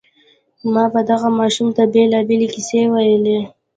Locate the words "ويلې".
2.91-3.39